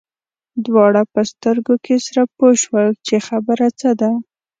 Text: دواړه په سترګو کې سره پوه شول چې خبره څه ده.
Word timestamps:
دواړه 0.65 1.01
په 1.13 1.21
سترګو 1.31 1.75
کې 1.85 1.95
سره 2.05 2.21
پوه 2.35 2.51
شول 2.63 2.87
چې 3.07 3.15
خبره 3.27 3.67
څه 3.79 3.89
ده. 3.99 4.11